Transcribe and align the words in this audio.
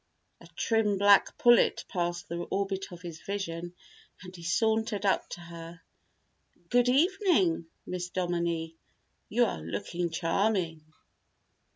A 0.39 0.47
trim 0.55 0.97
black 0.97 1.37
pullet 1.37 1.85
passed 1.87 2.27
the 2.27 2.39
orbit 2.49 2.87
of 2.91 3.03
his 3.03 3.21
vision 3.21 3.75
and 4.23 4.35
he 4.35 4.41
sauntered 4.41 5.05
up 5.05 5.29
to 5.29 5.41
her. 5.41 5.81
"Good 6.69 6.89
evening, 6.89 7.67
Miss 7.85 8.09
Dominie. 8.09 8.77
You 9.29 9.45
are 9.45 9.61
looking 9.61 10.09
charming." 10.09 10.83